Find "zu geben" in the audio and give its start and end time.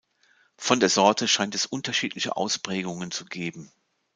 3.11-3.71